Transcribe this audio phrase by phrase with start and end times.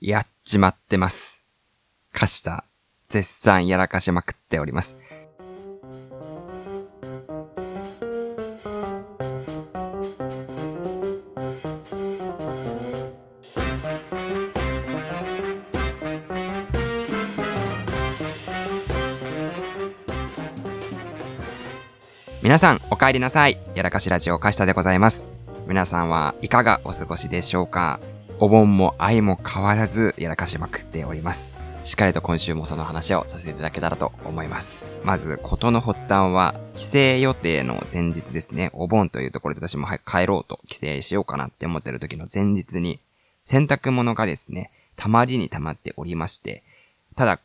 [0.00, 1.42] やっちまってます。
[2.12, 2.64] カシタ、
[3.08, 4.96] 絶賛やらかしまくっております。
[22.40, 23.58] 皆さん、お帰りなさい。
[23.74, 25.26] やらかしラジオ、カシタでございます。
[25.66, 27.98] 皆さんはいかがお過ごしでしょうか？
[28.40, 31.52] お盆も愛も変わらずやらかしまくっております。
[31.82, 34.84] しっかりと今週もその話をさせていただけたらと思います。
[35.04, 38.70] まず、ことの発端は、帰省予定の前日ですね。
[38.74, 43.00] お盆というところで私も早く帰ろうと帰省しようかなって思ってる時の前日に、
[43.44, 46.62] 洗濯物がですね、たまりにたまっておりまして、
[47.16, 47.40] ただ、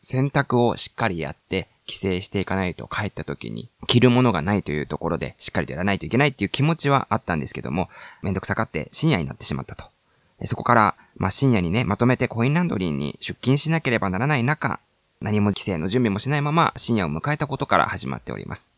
[0.00, 7.88] 洗濯をしっかりやって、帰省していかないと帰った時に着るものがないというところでしっかりとやらないといけないっていう気持ちはあったんですけども、
[8.22, 9.95] めんどくさがって深夜になってしまったと。
[10.44, 14.80] そこから、まあ、深夜にね、まとめてコインランドリーに出勤しなければならない中、
[15.20, 18.72] 何も帰省の準備もしないまま深夜を迎えたことから始まっております。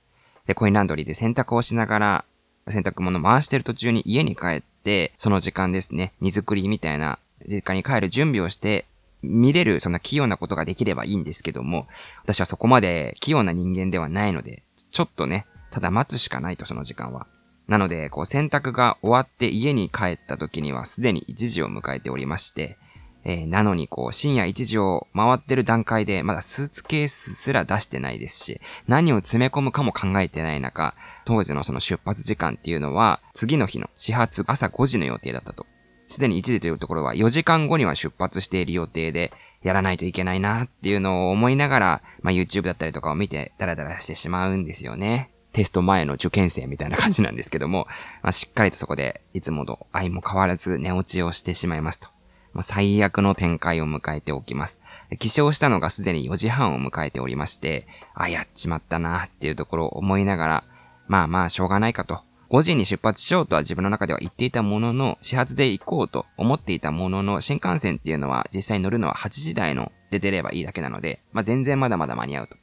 [0.47, 2.25] で、コインランドリーで洗濯をしながら、
[2.69, 8.87] 洗濯物回してる途中に家に帰って、その時間ですね、荷造りみたいな、実家に帰る準備をして、
[9.23, 11.89] 見れる、そんな器用なことができればいいんですけども、
[12.23, 17.27] 私はそこまで器用な人間ではないので、ちょっとね、ただ待つしかないと、その時間は。
[17.69, 22.79] なので、こう洗濯が終わって家に帰った時にはすでに1時を迎えておりまして、
[23.25, 30.95] えー、なのにこう深夜1時を回ってる段階でまだスーツケースすら出してないですし、何を詰め込むかも考えてない中、
[31.27, 35.67] 当時のその出発時間っていうのは次の日の始発朝5時の予定だったと。
[36.07, 39.31] すでに1時というところは4時間後には出発している予定で、
[39.63, 45.31] やらないといけないなっていうのを思いながら、まあ YouTube だったりとかを見てダラダラしてしまうんですよね。
[45.53, 47.87] テスト前の受験生みたいな感じなんですけども、
[48.23, 52.09] まあ、しっかりとそこで、いつもと愛も変わらず寝落ちをしてしまいますと。
[52.53, 54.81] まあ、最悪の展開を迎えておきます。
[55.19, 60.65] 起床したのがすでに4時半を迎えておりまして、あ、やっちまったなっていうところを思いながら、
[61.07, 62.21] まあまあしょうがないかと。
[62.51, 72.57] 5時に出発しようとは自分の中では言っていたものの、始発で行こうと思っていたものの、新幹線っていうのは実際に乗るのは8時台ので出ればいいだけなので、まあ全然まだまだ間に合うと。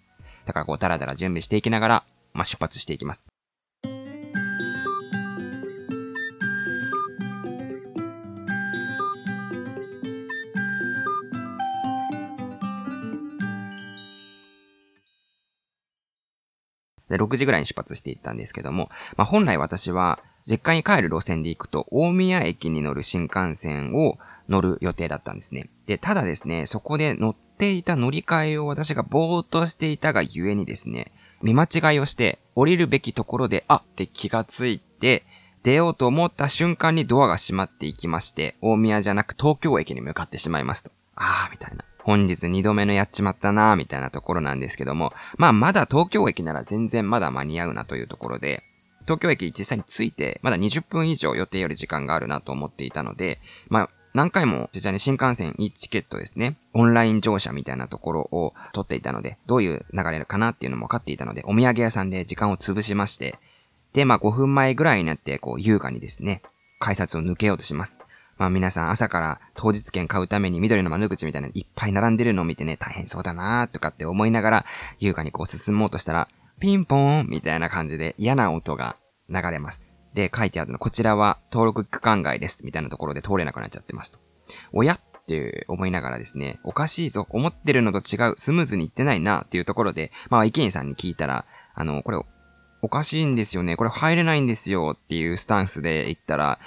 [0.45, 2.05] だからこうダラダラ準備していきながら、
[2.35, 3.25] まあ、出発していきます。
[17.07, 25.69] で、6時ぐらいに出発していったんですけども、まあ、本来私は、実家に帰る路線で行くと、大宮駅に乗る新幹線を乗る予定だったんですね。
[25.87, 31.11] で、ただですね、そこで乗っていた乗り換えを私がぼーっとしていたがゆえにですね、
[31.45, 35.23] 見間違いをして、降りるべきところで、あって気がついて、
[35.61, 40.89] 出ようと思った瞬間にドアが閉まっていきまして、大宮じゃなく東京駅に向かってしまいますと。
[41.15, 41.85] あー、みたいな。
[41.99, 48.63] 本日二度目のやっちまったなー、みたいなところなんですけども、まあまだ東京駅なら全然まだ間に合うなというところで、
[49.03, 53.39] 東京駅実際に着いて、まだ20分以上予定より時間があるなと思っていたので、
[53.69, 63.37] まあ、何回も実際に新幹線 e チケットですね、オンライン乗車みたいなところを取っていたので、どういう流れかなっていうのも分かっていたので、お土産屋さんで時間を潰しまして、
[63.91, 66.41] で、まあ5分前ぐらいになって、こう優雅にですね、
[66.79, 67.99] 改札を抜けようとします。
[68.37, 74.65] まあ皆さん朝から当日券買うために緑の窓口みたいなのいっぱい並んでるのを見てね、大変そうだなーとかって思いながら、
[74.97, 76.29] 優雅にこう進もうとしたら、
[76.61, 78.95] ピンポーンみたいな感じで嫌な音が
[79.27, 79.85] 流れます。
[80.15, 84.19] で、書いてあるの、こちらは登録区間外です、みたいなところで通れなくなっちゃってますと。
[84.71, 92.19] おやって思いながらですね、おかしいぞ、思ってるのと違う、スムーズにいってないな、っていうところで、まあ、池員さんに聞いたら、あの、これ、
[92.81, 96.59] おかしいんですよね、これ入れないんですよ、っていうスタンスで言ったら、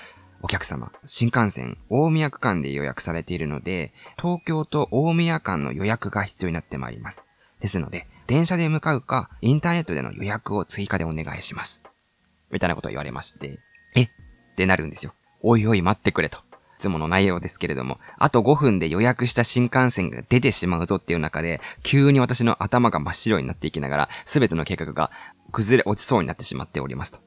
[0.42, 7.24] お客様、新幹線、大宮区間で予約されているので、東京と大宮間の予約が必要になってまいります。
[7.60, 11.82] ですので、電車で向かうか、インターネットでの予約を追加でお願いします。
[12.50, 13.58] みたいなことを言われまして、
[13.94, 14.02] え？
[14.02, 14.08] っ
[14.56, 15.14] てなるんですよ。
[15.42, 16.38] おいおい待ってくれと。
[16.38, 25.10] いつもの内容ですけれども、あと5分で予約した新幹線が出てしまうぞっていう中で、急に私の頭が真っ白になっていきながら、すべての計画が
[25.50, 27.18] 崩れ落ちそうになってしまっておりますと。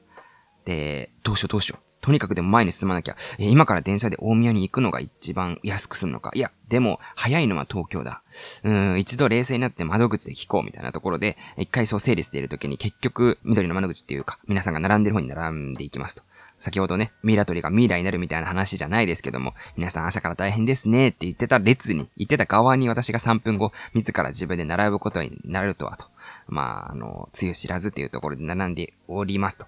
[0.64, 1.91] で、どうしようどうしよう。
[2.02, 6.32] とにかくでも前に進まなきゃ、え今から電車で大宮に行くのが一番安くするのか？
[6.34, 8.22] いや、でも、早いのは東京だ。
[8.64, 16.24] うん、一度冷静になって窓口で聞こうみたいなところで、一回そう整理している時に結局、緑の窓口っていうか、皆さんが並んでる方に並んでいきますと。
[16.58, 26.06] 先ほどね、ミイラ取りがミイラになるみたいな話じゃないですけども、皆さん朝から大変ですねって言ってた列に、言ってた側に私が3分後、自ら自分で並ぶことになるとはと。
[26.48, 29.66] まあ、あの、つゆ知らずっていうところで並んでおりますと。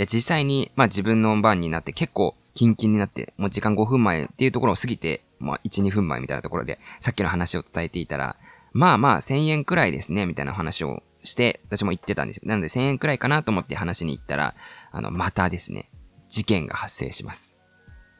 [0.00, 8.36] で、実際に、まあ自分の番になって結構キンキンになって、もう時間5分前っていうところを過ぎてまあ、1、2分前みたいなところで、さっきの話を伝えていたら、
[8.72, 12.42] まあまあ、1000円くらいですね、みたいな話をして、私も言ってたんですよ。
[12.46, 14.54] なので1000円くらいかなと思って話に行ったら、
[14.92, 15.90] あの、またですね、
[16.28, 17.56] 事件が発生します。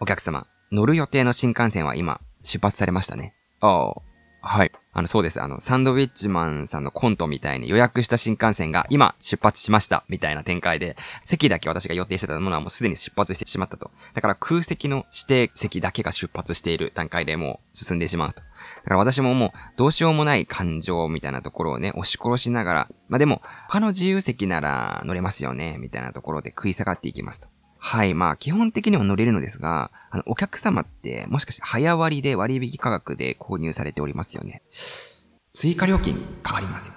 [0.01, 3.35] お客様、乗る予定の新幹線は今、出発されましたね。
[3.61, 3.95] ああ、
[4.43, 4.73] はい。
[4.93, 5.41] あの、そうです。
[5.41, 13.91] あの、サンドウィッチマンさんのコントみたいに予約した新幹線が今出発しました、みたいな展開で、席だけ私が予定してたものはもうすでに出発してしまったと。
[14.15, 18.41] だから空席の指定席だけが出発している段階でもう進んでしまうと。
[18.41, 18.45] だ
[18.85, 27.49] から私ももうどうしようもない感情みたいなところをね、押し殺しながら、まあでも、他の自由席なら乗れますよね、みたいなところで食い下がっていきますと。
[27.83, 28.13] はい。
[28.13, 34.63] まあ、基本的には乗れるのですが、あの、お客様って、もしかして早割で割引価格で購入されておりますよね。
[35.55, 36.95] 追加料金かかりますよ。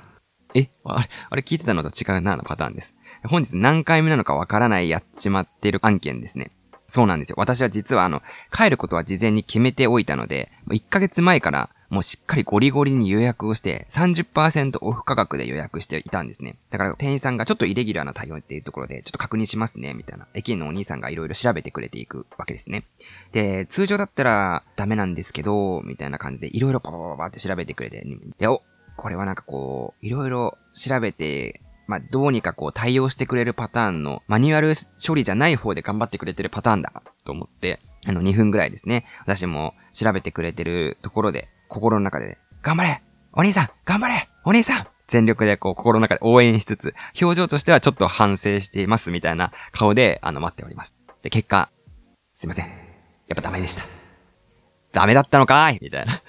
[0.56, 2.96] えあれ、あれ聞いてたのと違うなのパターンです。
[3.24, 6.52] 本日何回目なのかわからないやっちまってる案件ですね。
[6.86, 7.36] そうなんですよ。
[7.38, 8.22] 私は実はあの、
[8.52, 16.58] 帰ることは事前に決めておいたので、1ヶ月前からもうしっかりゴリゴリに予約をして30%オフ価格で予約していたんですね。
[16.72, 20.28] だから店員さんがちょっとイレギュラーな対応っていうところでちょっと確認しますね、みたいな。
[20.34, 22.86] 駅員のお兄さんがいろいろ調べてくれていくわけですね。
[23.32, 28.04] で、通常だったらダメなんですけど、みたいな感じでいろいろパパパパって調べてくれて、
[28.40, 28.64] で、お、
[28.98, 34.74] これはなんかこう、いろいろ調べて、まあ、どうにかこう対応してくれるパターンのマニュアル
[35.06, 39.06] 処理じゃない方で頑張ってくれてるパターンだと思って、あの2分ぐらいですね。
[39.22, 43.02] 私も調べてくれてるところで、心の中で、頑張れ
[43.34, 50.96] お兄さん頑張れお兄さん全力でこう心の中で応援しつつ、表情としてはちょっと反省していますみたいな顔で、あの、待っております。
[51.24, 51.70] で、結果、
[52.32, 52.66] すいません。
[52.66, 53.84] やっぱダメでした。
[54.92, 56.22] ダメだったのかいみたいな。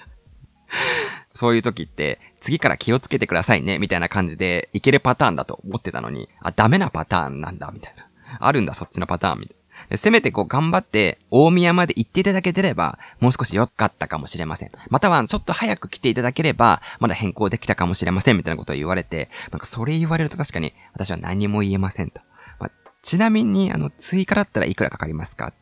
[1.33, 8.09] そういう時って、次から気をつけてくださいね、みたいな感じで、いけるパターンだと思ってたのに、あ、ダメなパターンなんだ、みたいな。
[8.39, 9.64] あるんだ、そっちのパターン、みたいな。
[9.95, 14.71] せめてこう頑張って大宮まで行っていただけてれば、もう少し良かったかもしれません。
[14.89, 22.21] またはちょっと早く来ていただければ、まだ変更できたかもしれませんみたいなことを言われて、なんかそれ言われると確かに私は何も言えませんと。
[22.59, 25.53] まあ、ちなみに、あの、追加だったらいくらかかりますか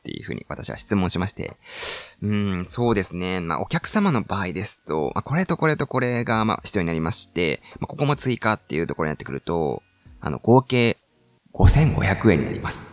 [0.00, 1.56] っていうふうに私は質問しまして。
[2.22, 3.40] うーん、そうですね。
[3.40, 9.82] まあ、お客様の場合ですと、まあ、これとこれとこれが、まあ、必要になりまして、まあ、ここも追加っていうところになってくると、
[10.20, 10.98] あの、合計
[11.54, 12.89] 5500円になります。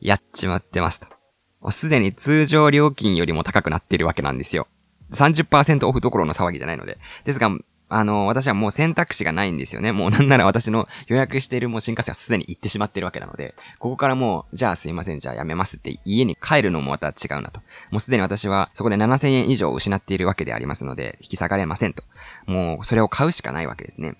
[0.00, 1.70] やっちまってますと。
[1.70, 4.66] すでに通常料金よりも高くなっているわけなんですよ。
[5.12, 6.98] 30%オフどころの騒ぎじゃないので。
[7.24, 7.50] ですが、
[7.92, 9.90] あの、私はもう選択肢がないんですよね。
[9.90, 17.60] もうなんなら私の予約しているもう新幹線はすでに行ってしまってるわけなので、ここからもう、じゃあすいません、じゃあやめますって家に帰るのもまた違うなと。
[17.90, 22.04] もうすでに私はそこで7000円以上失っているわけでありますので、引き下がれませんと。
[22.46, 24.16] もうそれを買うしかないわけですね。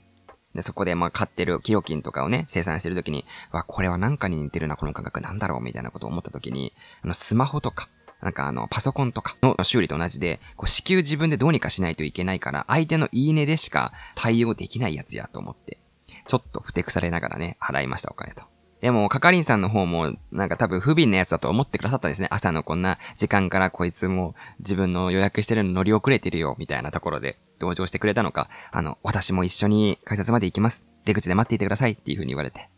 [0.55, 7.89] で、そこでまあ買ってる企業金とかをね、生産してるときに、わ、これはなんかに似てるな、この価格なんだろう、みたいなことを思ったときに、あの、スマホとか、
[8.21, 15.79] なんかあの、パソコンとかの修理と同じで、こう、至急自分でどうにかしないといけないから、相手の言い値でしか対応できないやつやと思って、
[16.27, 18.45] ちょっとふてくされながらね、払いました、お金と。
[18.81, 22.29] でも、係員さんの方も、なんか多分不憫なやつだと思ってくださったんですね。
[22.31, 30.89] 朝のこんな時間からこいつも自分の予約してるの乗り遅れてるよ、みたいなところで同情してくれたのか、あの、私も一緒に改札まで行きます。
[31.05, 32.69] 出口で待っていてくださいっていう風に言われて。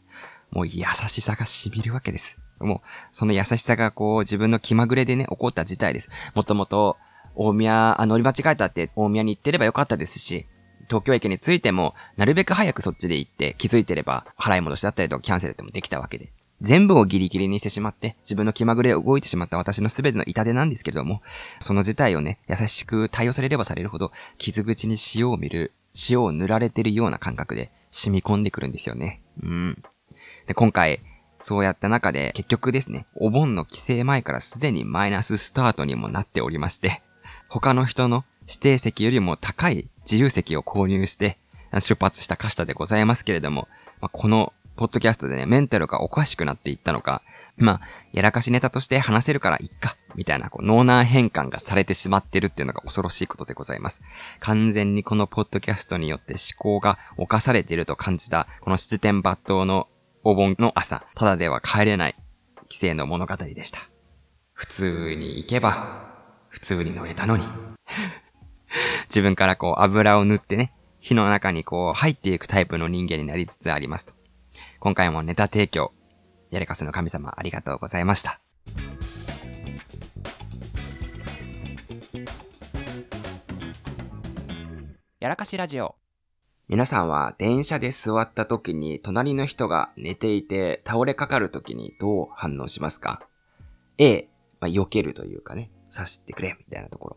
[0.50, 2.38] もう優しさが染みるわけです。
[2.60, 2.80] もう、
[3.10, 6.10] その優しさがこう自分の気まぐれでね、起こった事態です。
[6.34, 6.98] もともと、
[7.34, 10.46] 大宮、あ、乗り間違えたって大宮に行ってればよかったですし、
[10.88, 16.32] 東京駅に着いても、なるべく早くそっちで行って気づいてれば、払い戻しだったりとかキャンセルでもできたわけで。
[16.62, 21.20] 全部をギリギリにしてしまって、自分の気まぐれを動いてしまった私の全ての痛手なんですけれども、
[21.60, 25.72] その事態をね、優しく対応されればされるほど、傷口に塩を見る、
[26.08, 29.22] 塩を塗られてるような感覚で染み込んでくるんですよね。
[29.42, 29.82] うん。
[30.46, 31.00] で、今回、
[31.40, 37.02] そうやった中で、結局ですね、お盆の帰省前からすでにマイナススタートにもなっておりまして、
[37.48, 41.38] 他の人の指定席よりも高い自由席を購入して、
[41.80, 43.66] 出発したカシタでございますけれども、
[44.00, 47.22] まあ、この、ポッドキャストでね、メンタルがおかしくなっていったのか、
[47.56, 47.80] まあ、
[48.12, 54.02] やらかしネタとして話せるからいっか、みたいな、こう、脳内変換がされてしまってるっていうのが恐ろしいことでございます。
[54.40, 59.88] 完全にこのポッドキャストによって思考が犯されていると感じた、この七点抜刀の
[60.24, 62.14] お盆の朝、ただでは帰れない、
[62.64, 63.78] 規制の物語でした。
[64.52, 66.12] 普通に行けば、
[66.48, 67.44] 普通に乗れたのに。
[69.08, 74.14] 自分からこう油を塗ってね、火の中にこう入っていくタイプの人間になりつつありますと。
[74.80, 75.92] 今回もネタ提供、
[76.50, 78.40] やれかすの神様ありがとうございました。
[85.20, 85.94] やらかしラジオ。
[86.68, 93.22] 皆さんは電車で座った時に隣の人が寝ていて倒れかかる時にどう反応しますか
[93.98, 94.28] ?A、
[94.58, 97.16] まあ、避けるというかね、させてくれ、みたいなところ。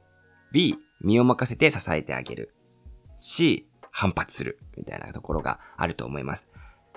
[0.52, 2.54] B、身を任せて支えてあげる。
[3.18, 6.50] C、反発する、みたいなところがあると思います。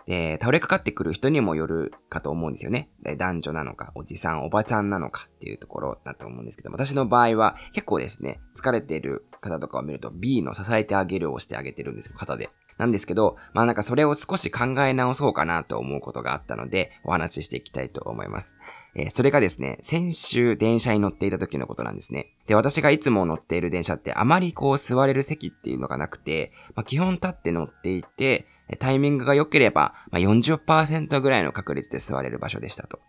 [0.08, 2.88] で、倒れかかってくる人にもよるかと思うんですよね。
[3.18, 12.48] 男女なのか、おじさん、おばちゃんなのかっていうところだと思うんですけど、私の場合は結構ですね、疲れてる方とかを見ると B の支えてあげるをしてあげてるんですよ、肩で。
[12.78, 18.56] なんですけど、まあなんかそれを少し考え直そうかなと思うことがあったので、お話ししていきたいと思います。
[18.94, 22.32] えー、それがですね、先週電車に乗っていた時のことなんですね。
[22.46, 33.00] で、私がいつも乗っている電車ってあまりこう座れる席っていうのがなくて、まあ基本立って乗っていて、タイミングが良ければ、まあ、40%ぐらいの確率で座れる場所でしたと。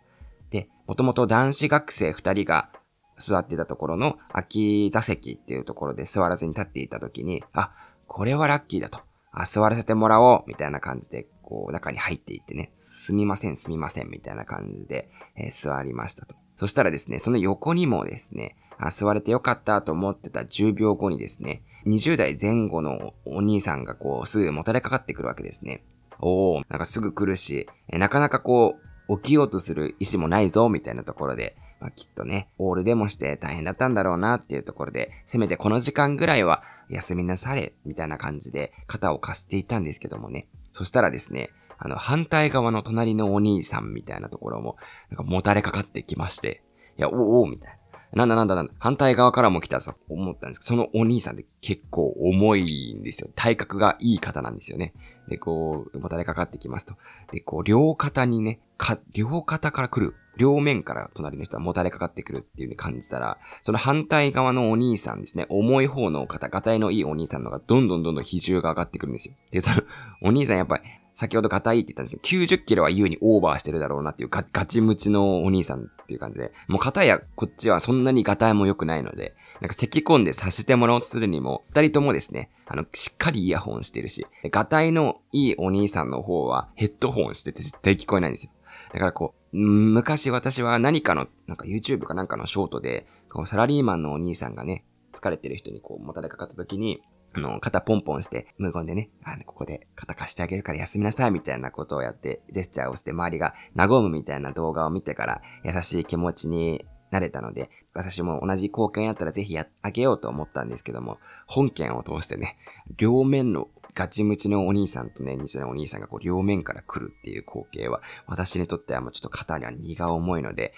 [0.50, 2.70] で、もともと男子学生2人が
[3.18, 7.72] 座ってたところの空き座席っていうところで座らずに立っていた時に、あ、
[8.06, 9.00] これはラッキーだと。
[9.32, 16.34] あ、座らせてもらおうみたいな感じで、こう、中に入っていってね、すみません、すみません、みたいな感じで、えー、座りましたと。
[16.56, 25.84] そしたらですね、その横にもですね、あ、座れてよかったと思ってた10秒後にですね、20代前後のお兄さんがこう、すぐもたれかかってくるわけですね。
[26.18, 28.76] おー、なんかすぐ来るし、なかなかこ
[29.08, 40.46] う、起きようとする意思もないぞ、みたいなところで、まあ、きっとね、オールでもして大変だったんだろうなっていうところで、せめてこの時間ぐらいは休みなされ、みたいな感じで肩を貸していたんですけどもね。
[40.72, 44.76] そしたらですね、あの、反対側の隣のお兄さんみたいなところも、
[45.08, 46.62] なんかもたれかかってきまして、
[46.98, 47.79] いや、おおみたいな。
[48.12, 53.30] なんだなんだなんだ、反対側からも来たと思ったんですけど、そのお兄さんって結構重いんですよ。
[53.36, 54.94] 体格がいい方なんですよね。
[55.28, 56.94] で、こう、もたれかかってきますと。
[57.30, 60.14] で、こう、両肩にね、か、両肩から来る。
[60.36, 69.34] 両面から隣の人はもたれかかってくるっていう風に感じたら、その反対側のお兄さんですね、重い方の方、ガタイのいいお兄さんのがどんどんどんどん比重が上がってくるんですよ。
[69.50, 69.82] で、その、
[70.22, 70.84] お兄さんやっぱり、
[71.20, 88.52] 先ほど硬いって言ったんですけど、90キロは優にオーバーしてるだろうなっていうガガチムチのお兄さんっていう感じで、もう硬やこっちはそんなにガタイも良くないので、なんか咳込んでさせてもらおうとするにも、二人ともですね、あの、しっかりイヤホンしてるし、ガタイのいいお兄さんの方はヘッドホンしてて絶対聞こえないんですよ。
[88.94, 112.56] だからこう、昔私は何かの、なんか YouTube かなんかのショートで、こうサラリーマンのお兄さんがね、疲れてる人にこう、もたれかかった時に、あの、肩ポンポンして、無言でね、あの、ここで肩貸してあげるから休みなさいみたいなことをやって、ジェスチャーをして周りが和むみたいな動画を見てから、優しい気持ちになれたので、私も同じ貢献やったらぜひやあげようと思ったんですけども、本件を通してね、
[112.96, 120.72] 両面のガチムチのお兄さんとね、西のお兄さんがこう両面から来るっていう光景は、私にとってはもうちょっと肩には荷が重いので、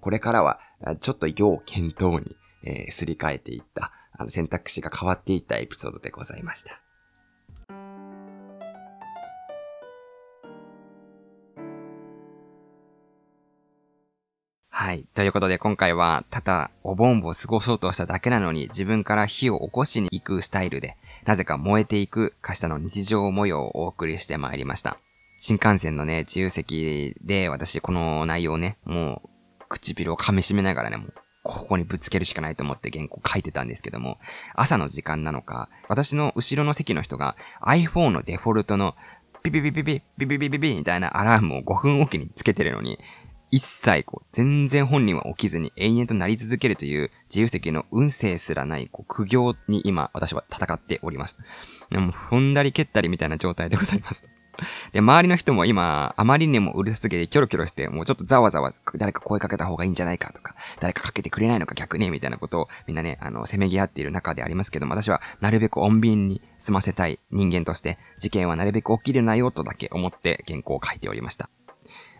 [0.00, 0.60] これからは、
[1.00, 6.80] ちょっと要検討に、えー、すり替えていった、あの選択肢が変わっていったエピソードでございました。
[14.80, 15.08] はい。
[15.12, 24.98] ということで今回は、ただお盆を過ごそうとしただけなのに自分から火を起こしに行くスタイルで、なぜか燃えていく明日の日常模様をお送りしてまいりました。
[25.36, 29.28] 新幹線のね、自由席で私この内容ね、もう
[29.68, 31.14] 唇を噛み締めながらね、もう
[31.48, 34.18] ここにぶつけるしかないと思って原稿書いてたんですけども、
[34.54, 38.94] 朝の時間なのか、私の後ろの席の人が iPhone のデフォルトの
[39.42, 42.98] ピピピピピ、ピピピピピみたいなアラームを5分おきにつけてるのに、
[43.50, 51.38] 一切こう、全然本人は起きずに永遠となり続けるという自由席の運勢すらないこう苦行に今私は戦っております。
[51.90, 54.28] でも踏んだり蹴ったりみたいな状態でございます。
[54.92, 71.50] で、周りの人も今、あまりにもうるさすぎてキョロキョロして、もうちょっとざわざわ誰か声かけた方がいいんじゃないかとか、誰かかけてくれないのか逆にみたいなことをみんなね、あの、せめぎ合っている中でありますけども、私はなるべく穏便に済ませたい人間として、事件はなるべく起きるなよとだけ思って原稿を書いておりました。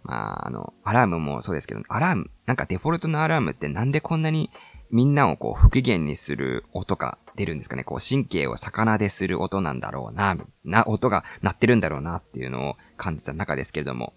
[0.05, 4.51] まあ、あの、アラームもそうですけど、アラーム、なんかデフォルトのアラームってなんでこんなに
[4.91, 7.85] みんなをこう不機嫌にする音が出るんですかね。
[7.85, 14.13] こう神経を魚でする音なんだろうな、な、音が鳴ってるんだろうなっていうのを感じた中ですけれども。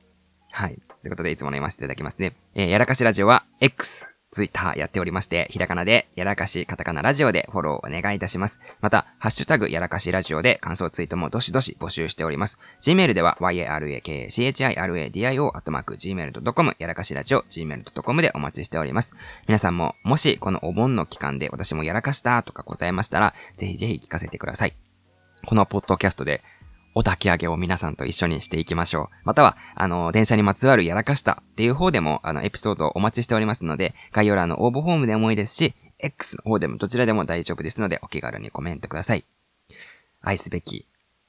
[0.52, 0.82] はい。
[1.02, 2.36] ということでいつもの言わせていただきますね。
[2.56, 8.62] えー、やらかしラジオは X ツイッターやっておりまして、ひらがなで、やらかし、カタカナラジオでフォローお願いいたします。
[8.80, 12.58] また、ハッシュタグ、やらかしラジオで感想ツイートもどしどし募集しております。
[12.82, 19.14] Gmail では、yarakachiradio、アットマーク、gmail.com、やらかしラジオ、gmail.com でお待ちしております。
[19.48, 24.74] 皆さんも、もし、このお盆の期間で私もやらかしたとかございましたら、ぜひぜひ聞かせてください。
[25.46, 26.42] このポッドキャストで
[26.94, 29.16] お焚き上げを皆さんと一緒にしていきましょう。
[29.24, 39.24] または、あの、電車にまつわるやらかしたっていう方でも、あの、エピソードをお待ちしておりますので、概要欄の応募フォームでもいいですし、X の方でもどちらでも大丈夫ですので、お気軽にコメントください。
[40.22, 40.86] 愛すべき、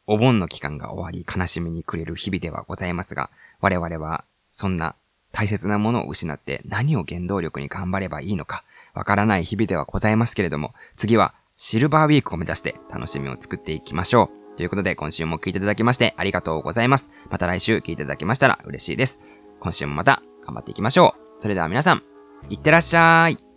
[0.07, 4.97] お盆の期間が終わり悲しみに暮れる日々ではございますが、我々は、そんな
[5.31, 8.65] 大切なものを失って何を原動力に頑張ればいいのか、
[8.95, 14.42] わからない日々ではございますけれども、次はシルバーウィークを目指して楽しみを作っていきましょう。
[14.57, 17.11] ということで、今週も聞いていただきましてありがとうございます。
[17.31, 19.23] また来週聞いていただけましたら嬉しいです。
[19.61, 21.43] 今週もまた頑張っていきましょう。
[21.43, 22.03] それでは皆さん、
[22.51, 23.52] いってらっしゃい。